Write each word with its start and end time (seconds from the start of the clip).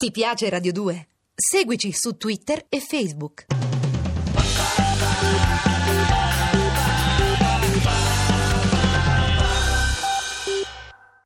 Ti 0.00 0.10
piace 0.12 0.48
Radio 0.48 0.72
2? 0.72 1.08
Seguici 1.34 1.92
su 1.92 2.16
Twitter 2.16 2.64
e 2.70 2.80
Facebook. 2.80 3.44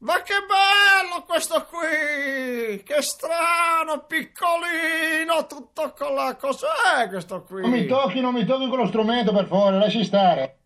Ma 0.00 0.21
che 0.21 0.34
bello 0.46 1.22
questo 1.24 1.66
qui! 1.71 2.82
Che 2.82 3.00
strano, 3.00 4.04
piccolino, 4.06 5.46
tutto 5.48 5.95
con 5.96 6.14
la... 6.14 6.36
Cos'è 6.36 7.09
questo 7.09 7.43
qui? 7.45 7.62
Non 7.62 7.70
mi 7.70 7.86
tocchi, 7.86 8.20
non 8.20 8.34
mi 8.34 8.45
tocchi 8.45 8.68
quello 8.68 8.86
strumento, 8.86 9.32
per 9.32 9.46
favore, 9.46 9.79
lasci 9.79 10.04
stare. 10.04 10.59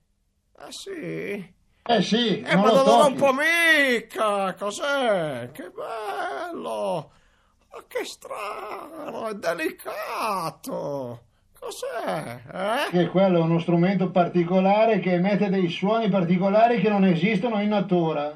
Ah 0.56 0.70
sì? 0.72 1.54
Eh 1.90 2.02
sì, 2.02 2.40
Eh, 2.40 2.54
non 2.54 2.64
ma 2.64 2.70
lo 2.72 2.75
non 2.75 2.84
tocchi. 2.84 3.12
un 3.12 3.16
po' 3.18 3.32
mica! 3.32 4.54
Cos'è? 4.54 5.50
Che 5.52 5.70
bello! 5.70 7.11
Ma 7.71 7.85
che 7.87 8.05
strano, 8.05 9.29
è 9.29 9.35
delicato! 9.35 11.22
Cos'è? 11.59 12.40
Eh? 12.53 12.90
Che 12.90 13.09
quello 13.09 13.39
è 13.39 13.43
uno 13.43 13.59
strumento 13.59 14.11
particolare 14.11 15.00
che 15.00 15.14
emette 15.14 15.50
dei 15.50 15.68
suoni 15.68 16.09
particolari 16.09 16.81
che 16.81 16.89
non 16.89 17.04
esistono 17.04 17.61
in 17.61 17.68
natura. 17.68 18.26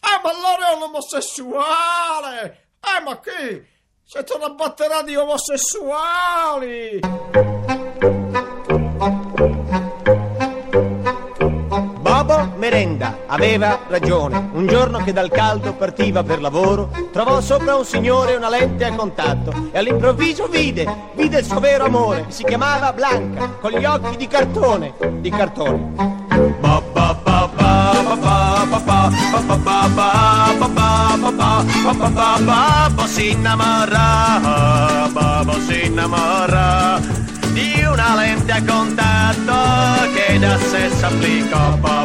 Ah, 0.00 0.20
ma 0.22 0.30
allora 0.30 0.70
è 0.70 0.74
un 0.74 0.82
omosessuale! 0.82 2.66
Eh, 2.80 3.02
ma 3.02 3.18
chi? 3.20 3.64
Siete 4.04 4.34
una 4.34 4.50
batteria 4.50 5.02
di 5.02 5.16
omosessuali! 5.16 7.00
merenda 12.66 13.18
aveva 13.26 13.78
ragione. 13.86 14.50
Un 14.52 14.66
giorno 14.66 14.98
che 14.98 15.12
dal 15.12 15.30
caldo 15.30 15.74
partiva 15.74 16.24
per 16.24 16.40
lavoro, 16.40 16.90
trovò 17.12 17.40
sopra 17.40 17.76
un 17.76 17.84
signore 17.84 18.34
una 18.34 18.48
lente 18.48 18.84
a 18.84 18.92
contatto 18.92 19.52
e 19.70 19.78
all'improvviso 19.78 20.48
vide, 20.48 21.12
vide 21.14 21.38
il 21.38 21.44
suo 21.44 21.60
vero 21.60 21.84
amore. 21.84 22.24
Si 22.28 22.42
chiamava 22.42 22.92
Blanca, 22.92 23.50
con 23.60 23.70
gli 23.70 23.84
occhi 23.84 24.16
di 24.16 24.26
cartone, 24.26 24.94
di 25.20 25.30
cartone. 25.30 26.24
Babbo 32.44 33.06
si 33.06 33.30
innamora, 33.30 35.08
babbo 35.12 35.52
si 35.60 35.86
innamora. 35.86 36.85
Di 37.56 37.82
una 37.84 38.14
lente 38.16 38.52
a 38.52 38.62
contatto 38.62 40.12
che 40.12 40.38
da 40.38 40.58
sé 40.58 40.90
s'applica 40.90 41.78
ba 41.80 41.96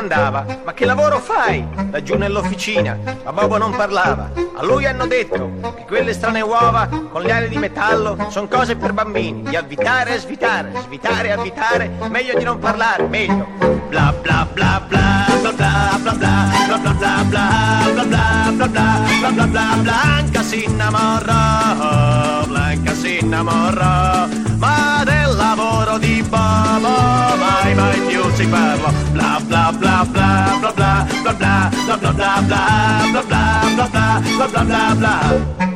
domandava, 0.00 0.46
ma 0.64 0.72
che 0.72 0.86
lavoro 0.86 1.18
fai? 1.18 1.66
Laggiù 1.90 2.16
nell'officina, 2.16 2.96
ma 3.24 3.32
Bobo 3.32 3.58
non 3.58 3.72
parlava. 3.72 4.30
A 4.56 4.64
lui 4.64 4.86
hanno 4.86 5.06
detto 5.06 5.52
che 5.76 5.84
quelle 5.86 6.14
strane 6.14 6.40
uova 6.40 6.88
con 7.10 7.20
le 7.22 7.32
ali 7.32 7.48
di 7.48 7.58
metallo 7.58 8.16
sono 8.30 8.48
cose 8.48 8.76
per 8.76 8.92
bambini, 8.92 9.42
di 9.42 9.56
avvitare 9.56 10.14
e 10.14 10.18
svitare, 10.18 10.72
svitare 10.82 11.28
e 11.28 11.32
avvitare, 11.32 11.90
meglio 12.08 12.36
di 12.38 12.44
non 12.44 12.58
parlare, 12.58 13.06
meglio. 13.06 13.46
Bla 13.88 14.14
bla 14.20 14.46
bla 14.50 14.82
bla 14.86 15.26
bla 15.40 15.52
bla 15.52 15.98
bla 16.00 16.12
bla 16.14 16.32
bla 16.32 16.78
bla 16.78 16.92
bla 16.92 16.94
bla 17.24 17.44
bla 18.04 18.52
bla 18.52 18.68
bla 18.68 18.68
bla 19.20 19.30
bla 19.30 19.46
bla 19.46 19.76
Blanca 19.82 20.42
si 20.42 20.64
innamorò, 20.64 22.46
Blanca 22.46 22.94
si 22.94 23.18
innamorò, 23.20 24.09
parla. 28.50 28.92
Bla 29.12 29.40
bla 29.46 29.72
bla 29.72 30.04
bla 30.04 30.58
bla 30.60 30.72
bla 30.74 31.06
bla 31.22 31.32
bla 31.32 31.70
bla 31.86 31.96
bla 31.96 32.42
bla 32.42 32.42
bla 32.42 33.22
bla 33.22 33.22
bla 33.22 33.88
bla 33.88 34.20
bla 34.36 34.48
bla 34.48 34.64
bla 34.64 34.94
bla 34.94 35.68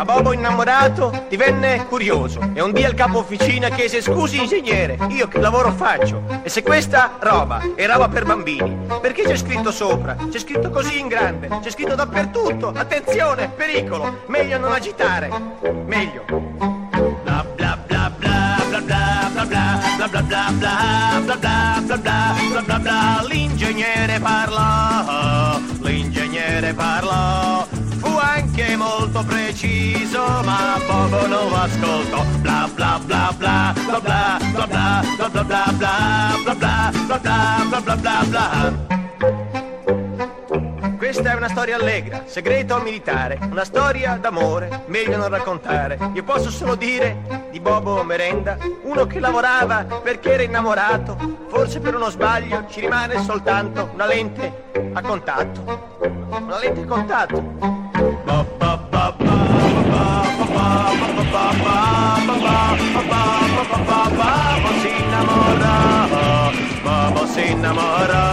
a 0.00 0.04
Bobo 0.06 0.32
innamorato 0.32 1.26
divenne 1.28 1.84
curioso 1.84 2.40
e 2.54 2.62
un 2.62 2.72
dia 2.72 2.88
il 2.88 2.94
capo 2.94 3.18
officina 3.18 3.68
chiese 3.68 4.00
scusi 4.00 4.40
ingegnere, 4.40 4.96
io 5.10 5.28
che 5.28 5.38
lavoro 5.38 5.72
faccio? 5.72 6.22
E 6.42 6.48
se 6.48 6.62
questa 6.62 7.18
roba 7.20 7.60
è 7.74 7.86
roba 7.86 8.08
per 8.08 8.24
bambini, 8.24 8.78
perché 9.02 9.24
c'è 9.24 9.36
scritto 9.36 9.70
sopra? 9.70 10.16
C'è 10.30 10.38
scritto 10.38 10.70
così 10.70 10.98
in 10.98 11.08
grande, 11.08 11.50
c'è 11.60 11.70
scritto 11.70 11.94
dappertutto, 11.94 12.72
attenzione, 12.74 13.50
pericolo, 13.54 14.22
meglio 14.28 14.56
non 14.56 14.72
agitare, 14.72 15.30
meglio. 15.84 16.79
Bla 20.30 20.52
bla 20.58 21.20
bla 21.24 21.36
bla 21.36 21.80
bla 21.80 21.96
bla 21.96 22.34
bla 22.50 22.62
bla 22.62 22.78
bla 22.78 23.24
l'ingegnere 23.28 24.20
parlò, 24.20 25.58
l'ingegnere 25.80 26.72
parlò 26.72 27.66
fu 27.98 28.16
anche 28.16 28.76
molto 28.76 29.24
preciso, 29.24 30.22
ma 30.44 30.74
ascoltò. 30.74 32.24
Bla 32.40 32.68
bla 32.74 33.00
bla 33.04 33.34
bla 33.36 33.74
bla 33.74 34.00
bla 34.00 34.40
bla 34.50 34.64
bla 34.66 35.20
bla 35.20 35.42
bla 35.42 35.42
bla 35.42 35.62
bla 35.62 35.74
bla 35.74 35.90
bla 36.44 36.92
bla 37.04 37.18
bla 37.18 37.80
bla 37.80 37.96
bla 37.96 38.24
bla 38.28 38.99
questa 41.20 41.36
è 41.36 41.38
una 41.44 41.50
storia 41.50 41.76
allegra, 41.76 42.22
segreto 42.24 42.74
al 42.74 42.82
militare, 42.82 43.38
una 43.42 43.66
storia 43.66 44.16
d'amore, 44.18 44.84
meglio 44.86 45.18
non 45.18 45.28
raccontare. 45.28 45.98
Io 46.14 46.24
posso 46.24 46.48
solo 46.48 46.76
dire 46.76 47.48
di 47.50 47.60
Bobo 47.60 48.02
Merenda, 48.04 48.56
uno 48.84 49.06
che 49.06 49.20
lavorava 49.20 49.84
perché 50.02 50.32
era 50.32 50.42
innamorato, 50.44 51.18
forse 51.48 51.78
per 51.78 51.94
uno 51.94 52.08
sbaglio 52.08 52.64
ci 52.70 52.80
rimane 52.80 53.22
soltanto 53.22 53.90
una 53.92 54.06
lente 54.06 54.50
a 54.94 55.02
contatto. 55.02 55.98
Una 56.30 56.58
lente 56.58 56.80
a 56.80 56.86
contatto. 56.86 57.36
Si 64.80 64.88
innamora, 64.88 66.50
Bobo 66.82 67.26
si 67.26 67.50
innamora. 67.50 68.29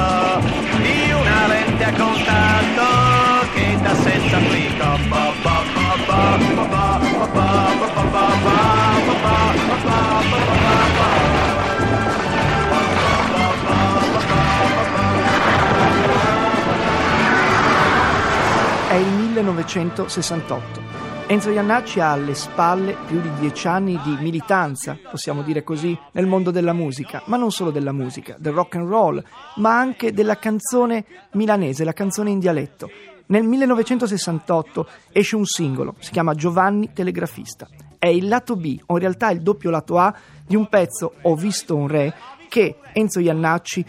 1968. 19.43 20.81
Enzo 21.27 21.51
Iannacci 21.51 21.99
ha 21.99 22.13
alle 22.13 22.33
spalle 22.33 22.97
più 23.05 23.21
di 23.21 23.29
dieci 23.39 23.67
anni 23.67 23.99
di 24.03 24.17
militanza, 24.19 24.97
possiamo 25.11 25.43
dire 25.43 25.63
così, 25.63 25.95
nel 26.13 26.25
mondo 26.25 26.49
della 26.49 26.73
musica, 26.73 27.21
ma 27.27 27.37
non 27.37 27.51
solo 27.51 27.69
della 27.69 27.91
musica, 27.91 28.35
del 28.39 28.53
rock 28.53 28.77
and 28.77 28.87
roll, 28.87 29.23
ma 29.57 29.77
anche 29.77 30.11
della 30.11 30.37
canzone 30.37 31.05
milanese, 31.33 31.83
la 31.83 31.93
canzone 31.93 32.31
in 32.31 32.39
dialetto. 32.39 32.89
Nel 33.27 33.43
1968 33.43 34.87
esce 35.11 35.35
un 35.35 35.45
singolo, 35.45 35.93
si 35.99 36.09
chiama 36.09 36.33
Giovanni 36.33 36.91
Telegrafista. 36.91 37.67
È 37.99 38.07
il 38.07 38.27
lato 38.27 38.55
B, 38.55 38.79
o 38.87 38.93
in 38.93 38.99
realtà 38.99 39.29
il 39.29 39.41
doppio 39.41 39.69
lato 39.69 39.99
A, 39.99 40.15
di 40.47 40.55
un 40.55 40.67
pezzo 40.67 41.13
Ho 41.23 41.35
visto 41.35 41.75
un 41.75 41.87
re 41.87 42.11
che 42.49 42.77
Enzo 42.93 43.19
Iannacci 43.19 43.85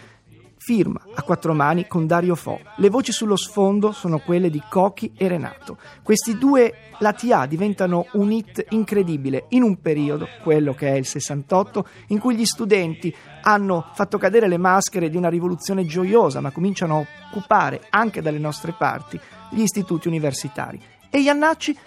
firma 0.68 1.00
a 1.14 1.22
quattro 1.22 1.54
mani 1.54 1.86
con 1.86 2.06
Dario 2.06 2.34
Fo. 2.34 2.60
Le 2.76 2.90
voci 2.90 3.10
sullo 3.10 3.36
sfondo 3.36 3.90
sono 3.90 4.18
quelle 4.18 4.50
di 4.50 4.62
Cochi 4.68 5.14
e 5.16 5.26
Renato. 5.26 5.78
Questi 6.02 6.36
due 6.36 6.90
lati 6.98 7.32
A 7.32 7.46
diventano 7.46 8.04
un 8.12 8.30
hit 8.30 8.66
incredibile 8.68 9.46
in 9.50 9.62
un 9.62 9.80
periodo, 9.80 10.28
quello 10.42 10.74
che 10.74 10.88
è 10.88 10.96
il 10.96 11.06
68, 11.06 11.86
in 12.08 12.18
cui 12.18 12.36
gli 12.36 12.44
studenti 12.44 13.14
hanno 13.40 13.86
fatto 13.94 14.18
cadere 14.18 14.46
le 14.46 14.58
maschere 14.58 15.08
di 15.08 15.16
una 15.16 15.30
rivoluzione 15.30 15.86
gioiosa, 15.86 16.42
ma 16.42 16.50
cominciano 16.50 16.98
a 16.98 17.06
occupare 17.30 17.86
anche 17.88 18.20
dalle 18.20 18.38
nostre 18.38 18.74
parti 18.76 19.18
gli 19.48 19.62
istituti 19.62 20.06
universitari. 20.06 20.78
E 21.08 21.18
Iannacci, 21.20 21.78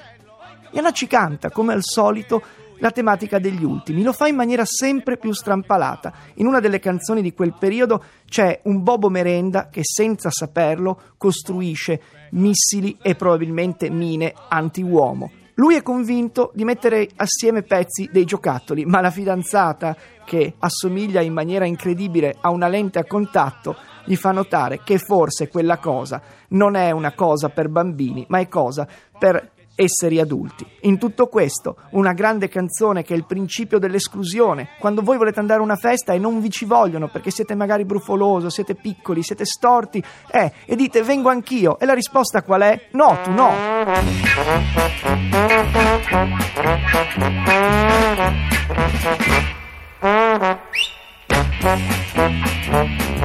Iannacci 0.72 1.06
canta, 1.06 1.52
come 1.52 1.74
al 1.74 1.84
solito, 1.84 2.42
la 2.82 2.92
tematica 2.92 3.40
degli 3.40 3.64
ultimi. 3.64 4.04
Lo 4.04 4.12
fa 4.12 4.28
in 4.28 4.36
maniera 4.36 4.66
sempre 4.66 5.18
più 5.18 5.32
strampalata. 5.32 6.12
In 6.36 6.48
una 6.48 6.60
delle 6.60 6.80
canzoni 6.80 7.22
di 7.22 7.34
quel 7.34 7.54
periodo 7.58 8.04
c'è 8.28 8.60
un 8.64 8.84
Bobo 8.84 9.10
Merenda 9.10 9.70
che 9.70 9.82
senza 9.84 10.30
saperlo 10.32 11.00
costruisce 11.18 12.02
missili 12.32 12.98
e 13.02 13.16
probabilmente 13.16 13.90
mine 13.90 14.34
anti-uomo. 14.50 15.32
Lui 15.56 15.76
è 15.76 15.84
convinto 15.84 16.52
di 16.56 16.64
mettere 16.64 17.08
assieme 17.18 17.62
pezzi 17.62 18.10
dei 18.12 18.26
giocattoli, 18.26 18.84
ma 18.86 19.00
la 19.00 19.12
fidanzata, 19.12 19.96
che 20.26 20.56
assomiglia 20.58 21.22
in 21.22 21.34
maniera 21.34 21.66
incredibile 21.66 22.36
a 22.40 22.50
una 22.50 22.68
lente 22.68 22.98
a 22.98 23.06
contatto, 23.06 23.76
gli 24.06 24.16
fa 24.16 24.32
notare 24.32 24.82
che 24.84 24.98
forse 24.98 25.50
quella 25.50 25.78
cosa 25.78 26.20
non 26.50 26.76
è 26.76 26.90
una 26.90 27.14
cosa 27.14 27.50
per 27.50 27.70
bambini, 27.70 28.26
ma 28.30 28.40
è 28.40 28.48
cosa 28.48 28.88
per 29.20 29.52
esseri 29.76 30.20
adulti. 30.20 30.66
In 30.82 30.98
tutto 30.98 31.28
questo, 31.28 31.76
una 31.92 32.14
grande 32.14 32.48
canzone 32.48 33.04
che 33.04 33.14
è 33.14 33.18
il 33.18 33.26
principio 33.26 33.80
dell'esclusione. 33.80 34.70
Quando 34.80 35.02
voi 35.02 35.18
volete 35.18 35.40
andare 35.40 35.60
a 35.60 35.64
una 35.64 35.76
festa 35.76 36.14
e 36.14 36.20
non 36.20 36.42
vi 36.42 36.50
ci 36.50 36.66
vogliono 36.66 37.08
perché 37.08 37.32
siete 37.32 37.56
magari 37.56 37.86
brufoloso, 37.86 38.50
siete 38.50 38.76
piccoli, 38.76 39.24
siete 39.24 39.46
storti, 39.46 40.04
eh, 40.32 40.52
e 40.66 40.76
dite 40.76 41.04
vengo 41.04 41.30
anch'io. 41.30 41.80
E 41.80 41.86
la 41.86 41.94
risposta 41.94 42.44
qual 42.44 42.62
è? 42.62 42.88
No, 42.92 43.18
tu 43.24 43.32
no. 43.32 43.50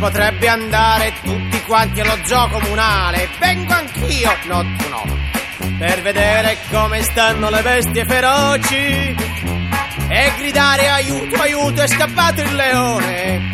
potrebbe 0.00 0.48
andare 0.48 1.12
tutti 1.22 1.62
quanti 1.64 2.00
allo 2.00 2.16
zoo 2.24 2.48
comunale. 2.48 3.28
Vengo 3.38 3.72
anch'io, 3.74 4.34
no 4.46 4.64
tu 4.78 4.88
no. 4.88 5.18
Per 5.78 6.02
vedere 6.02 6.56
come 6.70 7.02
stanno 7.02 7.50
le 7.50 7.60
bestie 7.60 8.04
feroci. 8.06 9.14
E 10.08 10.32
gridare 10.38 10.88
aiuto, 10.88 11.40
aiuto, 11.40 11.82
è 11.82 11.86
scappato 11.86 12.40
il 12.40 12.54
leone. 12.54 13.50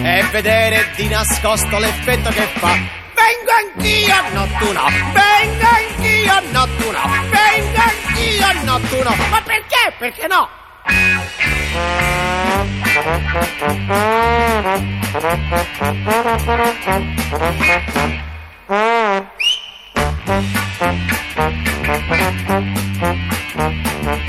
E 0.00 0.24
vedere 0.30 0.92
di 0.94 1.08
nascosto 1.08 1.78
l'effetto 1.78 2.30
che 2.30 2.48
fa. 2.54 2.72
Vengo 3.18 3.50
anch'io, 3.74 4.14
no 4.32 4.46
tu 4.58 4.72
no. 4.72 4.86
Vengo 5.12 5.66
anch'io, 5.66 6.40
no 6.52 6.66
tu 6.76 6.90
no. 6.90 7.02
Vengo 7.30 7.78
anch'io, 7.78 8.62
no 8.62 8.78
tu 8.88 9.02
no. 9.02 9.14
Ma 9.30 9.42
perché? 9.42 9.92
Perché 9.98 10.26
no? 10.28 10.48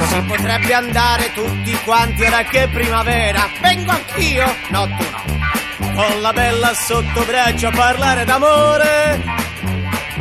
Si 0.07 0.21
potrebbe 0.21 0.73
andare 0.73 1.33
tutti 1.33 1.77
quanti 1.83 2.23
ora 2.23 2.43
che 2.43 2.69
primavera. 2.71 3.49
Vengo 3.59 3.91
anch'io, 3.91 4.45
no 4.69 4.87
tu 4.87 5.05
no. 5.11 5.93
Con 5.93 6.21
la 6.21 6.31
bella 6.31 6.73
sotto 6.73 7.25
braccio 7.25 7.67
a 7.67 7.71
parlare 7.71 8.23
d'amore 8.23 9.21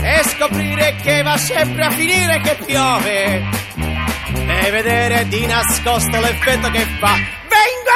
e 0.02 0.22
scoprire 0.24 0.96
che 1.00 1.22
va 1.22 1.36
sempre 1.36 1.84
a 1.84 1.90
finire 1.90 2.40
che 2.40 2.56
piove 2.64 3.44
e 4.46 4.70
vedere 4.72 5.28
di 5.28 5.46
nascosto 5.46 6.18
l'effetto 6.18 6.70
che 6.70 6.84
fa. 6.98 7.37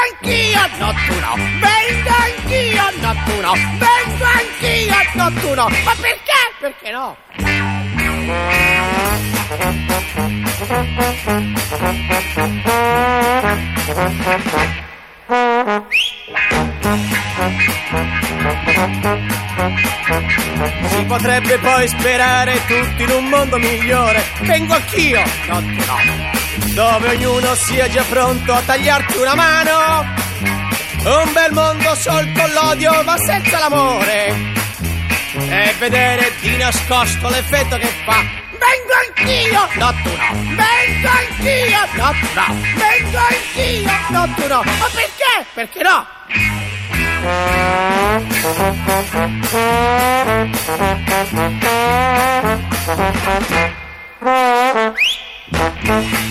Anch'io, 0.03 0.61
no 0.79 0.93
tu 1.07 1.15
no. 1.21 1.35
Vengo 1.37 2.11
anch'io, 2.11 2.85
no 3.01 3.15
tu 3.25 3.41
no. 3.41 3.53
Vengo 3.53 4.25
anch'io, 4.25 4.95
no 5.15 5.33
tu 5.41 5.55
no. 5.55 5.69
Ma 5.85 5.95
perché? 6.01 6.43
Perché 6.59 6.91
no? 6.91 7.17
Si 20.89 21.05
potrebbe 21.05 21.59
poi 21.59 21.89
sperare 21.89 22.61
tutti 22.67 23.03
in 23.05 23.11
un 23.11 23.29
mondo 23.29 23.57
migliore. 23.59 24.25
Vengo 24.41 24.75
anch'io, 24.75 25.23
no 25.47 25.61
tu 25.61 25.85
no 25.87 26.42
dove 26.75 27.09
ognuno 27.11 27.55
sia 27.55 27.89
già 27.89 28.03
pronto 28.03 28.53
a 28.53 28.61
tagliarti 28.61 29.17
una 29.19 29.35
mano. 29.35 30.05
Un 31.05 31.33
bel 31.33 31.53
mondo 31.53 31.95
sol 31.95 32.31
con 32.33 32.51
l'odio 32.53 33.03
ma 33.03 33.17
senza 33.19 33.59
l'amore. 33.59 34.51
E 35.35 35.75
vedere 35.79 36.33
di 36.41 36.57
nascosto 36.57 37.29
l'effetto 37.29 37.77
che 37.77 37.91
fa. 38.05 38.23
Vengo 38.63 38.93
anch'io, 39.07 39.69
no 39.79 39.93
tu 40.03 40.11
no. 40.11 40.33
Vengo 40.55 41.09
anch'io, 41.09 41.81
no 41.95 42.11
tu 42.21 42.27
no. 42.35 42.47
Vengo 42.77 43.19
anch'io, 43.19 43.93
no 44.11 44.35
tu 44.37 44.47
no. 44.47 44.63
Ma 44.63 44.89
perché? 44.93 45.47
Perché 45.55 45.83
no? 45.83 46.07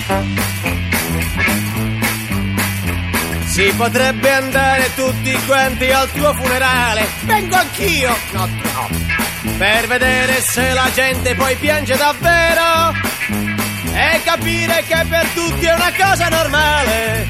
Si 3.62 3.72
potrebbe 3.74 4.31
andare 4.31 4.92
tutti 4.96 5.31
quanti 5.46 5.92
al 5.92 6.12
tuo 6.13 6.34
funerale. 6.34 7.08
Vengo 7.25 7.56
anch'io, 7.58 8.18
no, 8.31 8.48
no. 8.48 8.90
Per 9.56 9.86
vedere 9.86 10.42
se 10.42 10.74
la 10.74 10.90
gente 10.92 11.36
poi 11.36 11.56
piange 11.58 11.96
davvero. 11.96 12.92
E 13.94 14.22
capire 14.24 14.84
che 14.88 15.06
per 15.08 15.28
tutti 15.36 15.63
è 15.68 15.74
una 15.75 15.92
cosa 15.96 16.28
normale. 16.30 17.28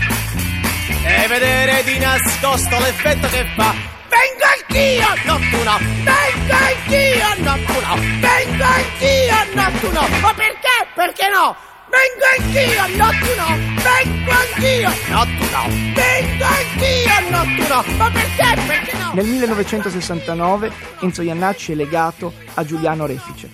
E 1.04 1.28
vedere 1.28 1.84
di 1.84 2.00
nascosto 2.00 2.80
l'effetto 2.80 3.28
che 3.28 3.46
fa. 3.54 3.76
Vengo 4.08 4.46
anch'io, 4.56 5.08
no 5.26 5.38
tu 5.50 5.64
no. 5.64 5.78
Vengo 5.80 6.54
anch'io, 6.54 7.44
no 7.44 7.58
tu 7.66 7.74
no. 7.74 7.96
Vengo 8.22 8.64
anch'io, 8.64 9.36
no 9.54 9.80
tu 9.82 9.92
no. 9.92 10.08
Ma 10.22 10.34
perché? 10.34 10.88
Perché 10.96 11.28
no? 11.28 11.58
Vengo 11.92 12.26
anch'io, 12.38 12.88
no 12.98 13.10
tu 13.20 13.32
no! 13.36 13.50
Vengo 13.84 14.32
anch'io, 14.32 14.90
no 15.10 15.24
tu 15.26 15.46
no! 15.52 15.68
Vengo 15.94 16.46
anch'io, 16.46 17.30
no 17.30 17.42
tu 17.44 17.68
no! 17.68 17.98
Ma 17.98 18.10
perché? 18.10 18.62
Perché 18.66 18.98
no? 18.98 19.12
Nel 19.14 19.26
1969 19.26 20.72
Enzo 21.02 21.22
Iannacci 21.22 21.74
è 21.74 21.76
legato 21.76 22.34
a 22.54 22.64
Giuliano 22.64 23.06
Refice. 23.06 23.50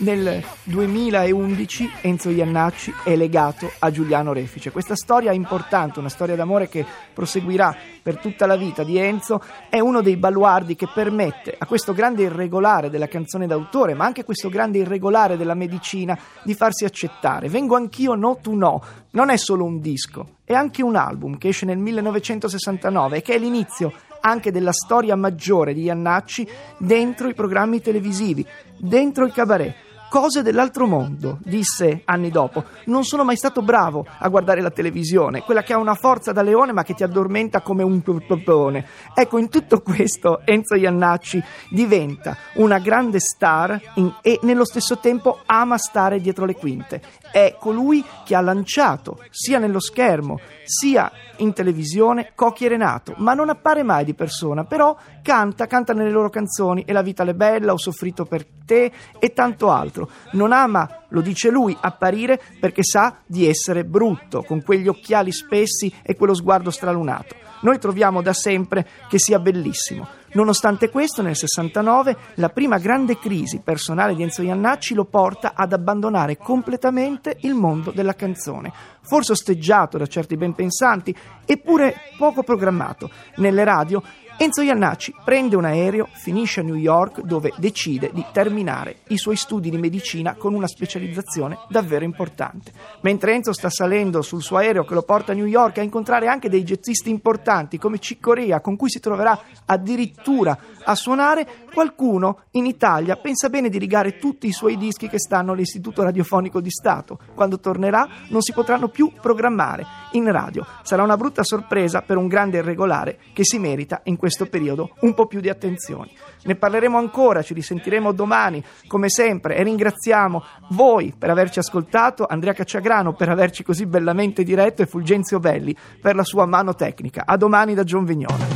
Nel 0.00 0.44
2011 0.62 1.90
Enzo 2.02 2.30
Iannacci 2.30 2.94
è 3.02 3.16
legato 3.16 3.68
a 3.80 3.90
Giuliano 3.90 4.32
Refice. 4.32 4.70
Questa 4.70 4.94
storia 4.94 5.32
importante, 5.32 5.98
una 5.98 6.08
storia 6.08 6.36
d'amore 6.36 6.68
che 6.68 6.86
proseguirà 7.12 7.74
per 8.00 8.18
tutta 8.18 8.46
la 8.46 8.54
vita 8.54 8.84
di 8.84 8.96
Enzo, 8.96 9.42
è 9.68 9.80
uno 9.80 10.00
dei 10.00 10.16
baluardi 10.16 10.76
che 10.76 10.86
permette 10.94 11.52
a 11.58 11.66
questo 11.66 11.94
grande 11.94 12.22
irregolare 12.22 12.90
della 12.90 13.08
canzone 13.08 13.48
d'autore, 13.48 13.94
ma 13.94 14.04
anche 14.04 14.20
a 14.20 14.24
questo 14.24 14.48
grande 14.48 14.78
irregolare 14.78 15.36
della 15.36 15.54
medicina, 15.54 16.16
di 16.44 16.54
farsi 16.54 16.84
accettare. 16.84 17.48
Vengo 17.48 17.74
anch'io, 17.74 18.14
no 18.14 18.38
tu 18.40 18.54
no. 18.54 18.80
Non 19.10 19.30
è 19.30 19.36
solo 19.36 19.64
un 19.64 19.80
disco, 19.80 20.36
è 20.44 20.52
anche 20.52 20.80
un 20.80 20.94
album 20.94 21.38
che 21.38 21.48
esce 21.48 21.66
nel 21.66 21.78
1969 21.78 23.16
e 23.16 23.22
che 23.22 23.34
è 23.34 23.38
l'inizio 23.38 23.92
anche 24.20 24.52
della 24.52 24.72
storia 24.72 25.16
maggiore 25.16 25.74
di 25.74 25.82
Iannacci 25.82 26.48
dentro 26.78 27.28
i 27.28 27.34
programmi 27.34 27.80
televisivi, 27.80 28.46
dentro 28.76 29.24
il 29.24 29.32
cabaret 29.32 29.86
Cose 30.08 30.40
dell'altro 30.40 30.86
mondo, 30.86 31.38
disse 31.42 32.00
anni 32.06 32.30
dopo. 32.30 32.64
Non 32.86 33.04
sono 33.04 33.24
mai 33.24 33.36
stato 33.36 33.60
bravo 33.60 34.06
a 34.18 34.28
guardare 34.28 34.62
la 34.62 34.70
televisione, 34.70 35.42
quella 35.42 35.62
che 35.62 35.74
ha 35.74 35.78
una 35.78 35.94
forza 35.94 36.32
da 36.32 36.40
leone 36.40 36.72
ma 36.72 36.82
che 36.82 36.94
ti 36.94 37.02
addormenta 37.02 37.60
come 37.60 37.82
un 37.82 38.00
popone. 38.02 38.86
Ecco, 39.14 39.36
in 39.36 39.50
tutto 39.50 39.80
questo 39.84 40.40
Enzo 40.46 40.76
Iannacci 40.76 41.42
diventa 41.68 42.38
una 42.54 42.78
grande 42.78 43.20
star 43.20 43.78
in, 43.96 44.10
e 44.22 44.38
nello 44.44 44.64
stesso 44.64 44.98
tempo 44.98 45.40
ama 45.44 45.76
stare 45.76 46.20
dietro 46.20 46.46
le 46.46 46.54
quinte. 46.54 47.02
È 47.30 47.56
colui 47.60 48.02
che 48.24 48.34
ha 48.34 48.40
lanciato 48.40 49.22
sia 49.28 49.58
nello 49.58 49.80
schermo 49.80 50.40
sia 50.64 51.12
in 51.36 51.52
televisione 51.52 52.32
Cocchi 52.34 52.64
e 52.64 52.68
Renato, 52.68 53.12
ma 53.18 53.34
non 53.34 53.50
appare 53.50 53.82
mai 53.82 54.06
di 54.06 54.14
persona, 54.14 54.64
però 54.64 54.96
canta, 55.22 55.66
canta 55.66 55.92
nelle 55.92 56.10
loro 56.10 56.30
canzoni 56.30 56.82
E 56.84 56.92
la 56.94 57.02
vita 57.02 57.24
è 57.24 57.34
bella, 57.34 57.72
Ho 57.72 57.78
soffritto 57.78 58.24
per 58.24 58.46
te 58.68 58.92
e 59.18 59.32
tanto 59.32 59.70
altro. 59.70 60.10
Non 60.32 60.52
ama, 60.52 61.04
lo 61.08 61.22
dice 61.22 61.48
lui, 61.48 61.74
apparire 61.80 62.38
perché 62.60 62.82
sa 62.84 63.16
di 63.24 63.48
essere 63.48 63.84
brutto, 63.84 64.42
con 64.42 64.62
quegli 64.62 64.88
occhiali 64.88 65.32
spessi 65.32 65.90
e 66.02 66.14
quello 66.14 66.34
sguardo 66.34 66.70
stralunato. 66.70 67.34
Noi 67.60 67.78
troviamo 67.78 68.20
da 68.20 68.34
sempre 68.34 68.86
che 69.08 69.18
sia 69.18 69.38
bellissimo. 69.38 70.06
Nonostante 70.32 70.90
questo, 70.90 71.22
nel 71.22 71.34
69, 71.34 72.16
la 72.34 72.50
prima 72.50 72.78
grande 72.78 73.18
crisi 73.18 73.60
personale 73.64 74.14
di 74.14 74.22
Enzo 74.22 74.42
Iannacci 74.42 74.94
lo 74.94 75.06
porta 75.06 75.54
ad 75.54 75.72
abbandonare 75.72 76.36
completamente 76.36 77.38
il 77.40 77.54
mondo 77.54 77.90
della 77.90 78.14
canzone, 78.14 78.70
forse 79.02 79.32
osteggiato 79.32 79.98
da 79.98 80.06
certi 80.06 80.36
ben 80.36 80.54
pensanti, 80.54 81.14
eppure 81.44 81.94
poco 82.16 82.42
programmato. 82.42 83.10
Nelle 83.36 83.64
radio 83.64 84.02
Enzo 84.40 84.62
Iannacci 84.62 85.12
prende 85.24 85.56
un 85.56 85.64
aereo, 85.64 86.08
finisce 86.12 86.60
a 86.60 86.62
New 86.62 86.76
York 86.76 87.22
dove 87.22 87.52
decide 87.56 88.12
di 88.14 88.24
terminare 88.32 88.98
i 89.08 89.16
suoi 89.18 89.34
studi 89.34 89.68
di 89.68 89.78
medicina 89.78 90.36
con 90.36 90.54
una 90.54 90.68
specializzazione 90.68 91.58
davvero 91.68 92.04
importante. 92.04 92.70
Mentre 93.00 93.34
Enzo 93.34 93.52
sta 93.52 93.68
salendo 93.68 94.22
sul 94.22 94.40
suo 94.40 94.58
aereo 94.58 94.84
che 94.84 94.94
lo 94.94 95.02
porta 95.02 95.32
a 95.32 95.34
New 95.34 95.46
York 95.46 95.78
a 95.78 95.82
incontrare 95.82 96.28
anche 96.28 96.48
dei 96.48 96.62
jazzisti 96.62 97.10
importanti 97.10 97.78
come 97.78 97.98
Ciccoria 97.98 98.60
con 98.60 98.76
cui 98.76 98.88
si 98.88 99.00
troverà 99.00 99.36
addirittura 99.64 100.56
a 100.84 100.94
suonare, 100.94 101.66
qualcuno 101.74 102.42
in 102.52 102.66
Italia 102.66 103.16
pensa 103.16 103.48
bene 103.48 103.68
di 103.68 103.78
rigare 103.78 104.18
tutti 104.18 104.46
i 104.46 104.52
suoi 104.52 104.76
dischi 104.76 105.08
che 105.08 105.18
stanno 105.18 105.52
all'Istituto 105.52 106.04
Radiofonico 106.04 106.60
di 106.60 106.70
Stato. 106.70 107.18
Quando 107.34 107.58
tornerà 107.58 108.08
non 108.28 108.40
si 108.40 108.52
potranno 108.52 108.88
più 108.88 108.97
più 108.98 109.12
programmare 109.20 109.86
in 110.12 110.28
radio. 110.32 110.66
Sarà 110.82 111.04
una 111.04 111.16
brutta 111.16 111.44
sorpresa 111.44 112.02
per 112.02 112.16
un 112.16 112.26
grande 112.26 112.58
irregolare 112.58 113.20
che 113.32 113.44
si 113.44 113.60
merita 113.60 114.00
in 114.04 114.16
questo 114.16 114.46
periodo 114.46 114.90
un 115.02 115.14
po' 115.14 115.26
più 115.26 115.38
di 115.38 115.48
attenzioni. 115.48 116.12
Ne 116.42 116.56
parleremo 116.56 116.98
ancora, 116.98 117.42
ci 117.42 117.54
risentiremo 117.54 118.10
domani 118.10 118.60
come 118.88 119.08
sempre 119.08 119.54
e 119.54 119.62
ringraziamo 119.62 120.42
voi 120.70 121.14
per 121.16 121.30
averci 121.30 121.60
ascoltato, 121.60 122.26
Andrea 122.28 122.52
Cacciagrano 122.52 123.12
per 123.12 123.28
averci 123.28 123.62
così 123.62 123.86
bellamente 123.86 124.42
diretto 124.42 124.82
e 124.82 124.86
Fulgenzio 124.86 125.38
Belli 125.38 125.76
per 126.02 126.16
la 126.16 126.24
sua 126.24 126.44
mano 126.46 126.74
tecnica. 126.74 127.22
A 127.24 127.36
domani 127.36 127.74
da 127.74 127.84
John 127.84 128.04
Vignone. 128.04 128.46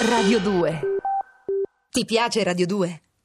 Radio 0.00 0.40
2. 0.40 0.80
Ti 1.88 2.04
piace 2.04 2.42
Radio 2.42 2.66
2? 2.66 3.00